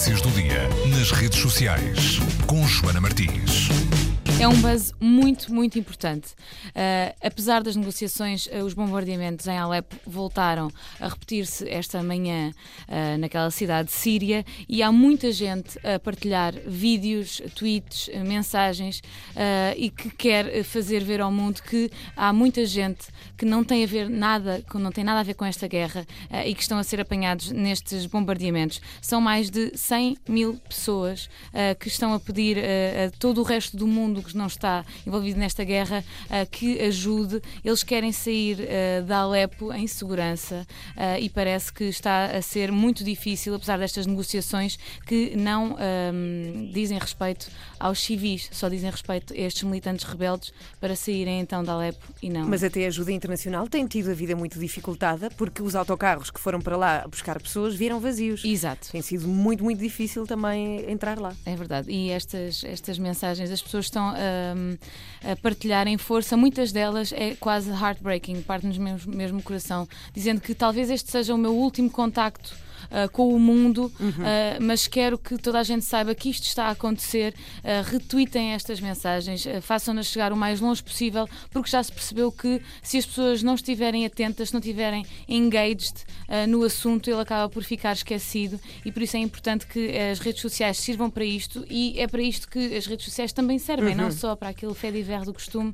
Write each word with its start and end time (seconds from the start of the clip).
Notícias 0.00 0.22
do 0.22 0.30
dia 0.30 0.66
nas 0.96 1.10
redes 1.10 1.38
sociais 1.38 2.20
com 2.46 2.66
Joana 2.66 3.02
Martins. 3.02 3.68
É 4.40 4.48
um 4.48 4.58
buzz 4.58 4.94
muito, 4.98 5.52
muito 5.52 5.78
importante. 5.78 6.28
Uh, 6.68 7.14
apesar 7.22 7.62
das 7.62 7.76
negociações, 7.76 8.46
uh, 8.46 8.64
os 8.64 8.72
bombardeamentos 8.72 9.46
em 9.46 9.58
Alepo 9.58 9.94
voltaram 10.06 10.72
a 10.98 11.08
repetir-se 11.08 11.68
esta 11.68 12.02
manhã 12.02 12.50
uh, 12.88 13.18
naquela 13.18 13.50
cidade 13.50 13.92
síria 13.92 14.42
e 14.66 14.82
há 14.82 14.90
muita 14.90 15.30
gente 15.30 15.78
a 15.86 15.98
partilhar 15.98 16.54
vídeos, 16.66 17.42
tweets, 17.54 18.08
mensagens 18.24 19.02
e 19.76 19.90
que 19.90 20.08
quer 20.08 20.64
fazer 20.64 21.04
ver 21.04 21.20
ao 21.20 21.30
mundo 21.30 21.62
que 21.62 21.90
há 22.16 22.32
muita 22.32 22.64
gente 22.64 23.08
que 23.36 23.44
não 23.44 23.62
tem 23.62 23.84
a 23.84 23.86
ver 23.86 24.08
nada, 24.08 24.62
que 24.62 24.78
não 24.78 24.90
tem 24.90 25.04
nada 25.04 25.20
a 25.20 25.22
ver 25.22 25.34
com 25.34 25.44
esta 25.44 25.68
guerra 25.68 26.06
e 26.46 26.54
que 26.54 26.62
estão 26.62 26.78
a 26.78 26.82
ser 26.82 27.00
apanhados 27.00 27.50
nestes 27.50 28.06
bombardeamentos. 28.06 28.80
São 29.02 29.20
mais 29.20 29.50
de 29.50 29.76
100 29.76 30.16
mil 30.28 30.56
pessoas 30.68 31.28
que 31.78 31.88
estão 31.88 32.14
a 32.14 32.20
pedir 32.20 32.58
a 32.58 33.10
todo 33.18 33.40
o 33.40 33.44
resto 33.44 33.76
do 33.76 33.86
mundo 33.86 34.22
não 34.34 34.46
está 34.46 34.84
envolvido 35.06 35.38
nesta 35.38 35.64
guerra 35.64 36.04
uh, 36.26 36.48
que 36.50 36.80
ajude. 36.80 37.40
Eles 37.64 37.82
querem 37.82 38.12
sair 38.12 38.58
uh, 38.60 39.04
da 39.04 39.18
Alepo 39.18 39.72
em 39.72 39.86
segurança 39.86 40.66
uh, 40.96 41.20
e 41.20 41.28
parece 41.28 41.72
que 41.72 41.84
está 41.84 42.26
a 42.26 42.42
ser 42.42 42.70
muito 42.72 43.04
difícil, 43.04 43.54
apesar 43.54 43.78
destas 43.78 44.06
negociações 44.06 44.78
que 45.06 45.34
não 45.36 45.76
um, 45.76 46.70
dizem 46.72 46.98
respeito 46.98 47.50
aos 47.78 48.00
civis, 48.00 48.48
só 48.52 48.68
dizem 48.68 48.90
respeito 48.90 49.32
a 49.32 49.36
estes 49.36 49.62
militantes 49.62 50.04
rebeldes 50.04 50.52
para 50.80 50.94
saírem 50.94 51.40
então 51.40 51.64
da 51.64 51.72
Alepo 51.72 52.06
e 52.22 52.28
não. 52.28 52.46
Mas 52.46 52.62
até 52.62 52.84
a 52.84 52.88
ajuda 52.88 53.12
internacional 53.12 53.68
tem 53.68 53.86
tido 53.86 54.10
a 54.10 54.14
vida 54.14 54.36
muito 54.36 54.58
dificultada 54.58 55.30
porque 55.36 55.62
os 55.62 55.74
autocarros 55.74 56.30
que 56.30 56.40
foram 56.40 56.60
para 56.60 56.76
lá 56.76 57.06
buscar 57.08 57.40
pessoas 57.40 57.74
viram 57.74 58.00
vazios. 58.00 58.44
Exato. 58.44 58.90
Tem 58.90 59.02
sido 59.02 59.26
muito, 59.26 59.64
muito 59.64 59.78
difícil 59.78 60.26
também 60.26 60.90
entrar 60.90 61.18
lá. 61.18 61.34
É 61.44 61.56
verdade. 61.56 61.90
E 61.90 62.10
estas, 62.10 62.64
estas 62.64 62.98
mensagens, 62.98 63.50
as 63.50 63.62
pessoas 63.62 63.86
estão 63.86 64.14
a, 64.20 65.32
a 65.32 65.36
partilhar 65.36 65.88
em 65.88 65.96
força, 65.96 66.36
muitas 66.36 66.72
delas 66.72 67.12
é 67.12 67.34
quase 67.34 67.70
heartbreaking, 67.70 68.42
parte-nos 68.42 68.78
mesmo, 68.78 69.14
mesmo 69.14 69.42
coração, 69.42 69.88
dizendo 70.12 70.40
que 70.40 70.54
talvez 70.54 70.90
este 70.90 71.10
seja 71.10 71.34
o 71.34 71.38
meu 71.38 71.54
último 71.54 71.90
contacto 71.90 72.54
uh, 72.86 73.10
com 73.10 73.34
o 73.34 73.38
mundo, 73.38 73.92
uhum. 73.98 74.08
uh, 74.08 74.60
mas 74.60 74.86
quero 74.86 75.18
que 75.18 75.36
toda 75.36 75.58
a 75.58 75.62
gente 75.62 75.84
saiba 75.84 76.14
que 76.14 76.30
isto 76.30 76.44
está 76.44 76.66
a 76.66 76.70
acontecer. 76.70 77.34
Uh, 77.58 77.90
retweetem 77.90 78.52
estas 78.52 78.80
mensagens, 78.80 79.44
façam-nas 79.62 80.06
chegar 80.06 80.32
o 80.32 80.36
mais 80.36 80.60
longe 80.60 80.82
possível, 80.82 81.28
porque 81.50 81.70
já 81.70 81.82
se 81.82 81.92
percebeu 81.92 82.30
que 82.30 82.60
se 82.82 82.98
as 82.98 83.06
pessoas 83.06 83.42
não 83.42 83.54
estiverem 83.54 84.06
atentas, 84.06 84.48
se 84.48 84.54
não 84.54 84.60
estiverem 84.60 85.04
engaged 85.28 85.94
no 86.48 86.62
assunto, 86.62 87.10
ele 87.10 87.20
acaba 87.20 87.48
por 87.48 87.62
ficar 87.64 87.92
esquecido 87.92 88.60
e 88.84 88.92
por 88.92 89.02
isso 89.02 89.16
é 89.16 89.20
importante 89.20 89.66
que 89.66 89.96
as 89.98 90.20
redes 90.20 90.40
sociais 90.40 90.78
sirvam 90.78 91.10
para 91.10 91.24
isto 91.24 91.64
e 91.68 91.98
é 91.98 92.06
para 92.06 92.22
isto 92.22 92.48
que 92.48 92.76
as 92.76 92.86
redes 92.86 93.04
sociais 93.04 93.32
também 93.32 93.58
servem, 93.58 93.90
uhum. 93.90 94.02
não 94.02 94.12
só 94.12 94.36
para 94.36 94.50
aquele 94.50 94.74
fé 94.74 94.90
diver 94.90 95.22
do 95.22 95.32
costume, 95.32 95.72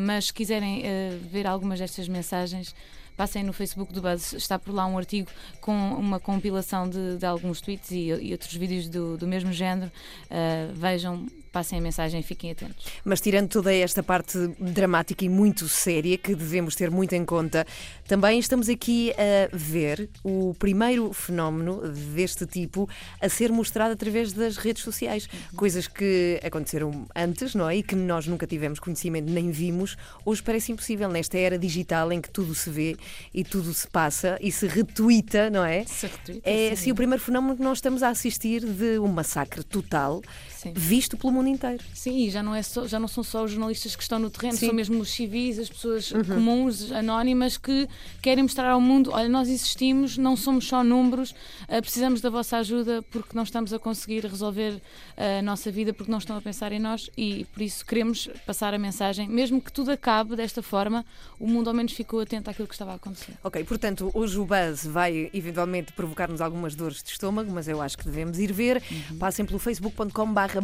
mas 0.00 0.26
se 0.26 0.32
quiserem 0.32 0.82
ver 1.30 1.46
algumas 1.46 1.78
destas 1.78 2.08
mensagens 2.08 2.74
passem 3.16 3.42
no 3.42 3.52
Facebook 3.52 3.92
do 3.92 4.02
Buzz, 4.02 4.32
está 4.32 4.58
por 4.58 4.74
lá 4.74 4.86
um 4.86 4.98
artigo 4.98 5.28
com 5.60 5.72
uma 5.94 6.18
compilação 6.18 6.88
de, 6.88 7.16
de 7.16 7.26
alguns 7.26 7.60
tweets 7.60 7.90
e, 7.90 8.08
e, 8.08 8.32
outros 8.32 8.54
vídeos 8.54 8.88
do, 8.88 9.16
do 9.16 9.26
mesmo 9.26 9.52
género. 9.52 9.90
Uh, 10.26 10.72
vejam 10.74 11.26
passem 11.54 11.78
a 11.78 11.80
mensagem 11.80 12.18
e 12.18 12.22
fiquem 12.24 12.50
atentos. 12.50 12.84
Mas 13.04 13.20
tirando 13.20 13.48
toda 13.48 13.72
esta 13.72 14.02
parte 14.02 14.36
dramática 14.58 15.24
e 15.24 15.28
muito 15.28 15.68
séria 15.68 16.18
que 16.18 16.34
devemos 16.34 16.74
ter 16.74 16.90
muito 16.90 17.14
em 17.14 17.24
conta, 17.24 17.64
também 18.08 18.40
estamos 18.40 18.68
aqui 18.68 19.12
a 19.12 19.56
ver 19.56 20.10
o 20.24 20.52
primeiro 20.58 21.12
fenómeno 21.12 21.80
deste 21.88 22.44
tipo 22.44 22.88
a 23.20 23.28
ser 23.28 23.52
mostrado 23.52 23.92
através 23.92 24.32
das 24.32 24.56
redes 24.56 24.82
sociais. 24.82 25.28
Uhum. 25.32 25.56
Coisas 25.56 25.86
que 25.86 26.40
aconteceram 26.44 27.06
antes, 27.14 27.54
não 27.54 27.70
é? 27.70 27.76
E 27.76 27.82
que 27.84 27.94
nós 27.94 28.26
nunca 28.26 28.48
tivemos 28.48 28.80
conhecimento 28.80 29.30
nem 29.30 29.52
vimos, 29.52 29.96
hoje 30.24 30.42
parece 30.42 30.72
impossível 30.72 31.08
nesta 31.08 31.38
era 31.38 31.56
digital 31.56 32.10
em 32.10 32.20
que 32.20 32.30
tudo 32.30 32.52
se 32.52 32.68
vê 32.68 32.96
e 33.32 33.44
tudo 33.44 33.72
se 33.72 33.86
passa 33.86 34.36
e 34.40 34.50
se 34.50 34.66
retuita, 34.66 35.48
não 35.50 35.64
é? 35.64 35.84
Se 35.84 36.08
retuita, 36.08 36.50
é 36.50 36.72
assim 36.72 36.90
o 36.90 36.96
primeiro 36.96 37.22
fenómeno 37.22 37.56
que 37.56 37.62
nós 37.62 37.78
estamos 37.78 38.02
a 38.02 38.08
assistir 38.08 38.64
de 38.64 38.98
um 38.98 39.06
massacre 39.06 39.62
total 39.62 40.20
sim. 40.64 40.72
visto 40.74 41.16
pelo 41.16 41.32
mundo 41.32 41.43
inteiro. 41.48 41.82
Sim, 41.94 42.26
e 42.26 42.30
já 42.30 42.42
não, 42.42 42.54
é 42.54 42.62
só, 42.62 42.86
já 42.86 42.98
não 42.98 43.08
são 43.08 43.22
só 43.22 43.44
os 43.44 43.50
jornalistas 43.50 43.94
que 43.96 44.02
estão 44.02 44.18
no 44.18 44.30
terreno, 44.30 44.56
sim. 44.56 44.66
são 44.66 44.74
mesmo 44.74 45.00
os 45.00 45.10
civis, 45.10 45.58
as 45.58 45.68
pessoas 45.68 46.10
uhum. 46.10 46.24
comuns, 46.24 46.92
anónimas, 46.92 47.56
que 47.56 47.88
querem 48.22 48.42
mostrar 48.42 48.70
ao 48.70 48.80
mundo: 48.80 49.10
olha, 49.12 49.28
nós 49.28 49.48
existimos, 49.48 50.18
não 50.18 50.36
somos 50.36 50.66
só 50.66 50.82
números, 50.82 51.30
uh, 51.30 51.80
precisamos 51.80 52.20
da 52.20 52.30
vossa 52.30 52.58
ajuda 52.58 53.02
porque 53.10 53.34
não 53.34 53.42
estamos 53.42 53.72
a 53.72 53.78
conseguir 53.78 54.24
resolver 54.24 54.80
a 55.16 55.42
nossa 55.42 55.70
vida, 55.70 55.92
porque 55.92 56.10
não 56.10 56.18
estão 56.18 56.36
a 56.36 56.40
pensar 56.40 56.72
em 56.72 56.78
nós 56.78 57.10
e 57.16 57.44
por 57.52 57.62
isso 57.62 57.84
queremos 57.84 58.28
passar 58.46 58.74
a 58.74 58.78
mensagem, 58.78 59.28
mesmo 59.28 59.60
que 59.60 59.72
tudo 59.72 59.90
acabe 59.90 60.36
desta 60.36 60.62
forma, 60.62 61.04
o 61.38 61.46
mundo 61.46 61.68
ao 61.68 61.74
menos 61.74 61.92
ficou 61.92 62.20
atento 62.20 62.50
àquilo 62.50 62.66
que 62.66 62.74
estava 62.74 62.92
a 62.92 62.94
acontecer. 62.94 63.34
Ok, 63.42 63.62
portanto, 63.64 64.10
hoje 64.14 64.38
o 64.38 64.44
buzz 64.44 64.86
vai 64.86 65.30
eventualmente 65.32 65.92
provocar-nos 65.92 66.40
algumas 66.40 66.74
dores 66.74 67.02
de 67.02 67.10
estômago, 67.10 67.50
mas 67.50 67.68
eu 67.68 67.80
acho 67.80 67.96
que 67.96 68.04
devemos 68.04 68.38
ir 68.38 68.52
ver. 68.52 68.82
Uhum. 68.90 69.18
Passem 69.18 69.44
pelo 69.44 69.58
facebook.com.br 69.58 70.60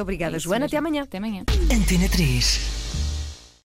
Obrigada, 0.00 0.36
é 0.36 0.40
Joana. 0.40 0.60
Mesmo. 0.60 0.66
Até 0.66 0.78
amanhã. 0.78 1.02
Até 1.02 1.18
amanhã. 1.18 1.44
Antena 1.72 2.08
3. 2.08 2.81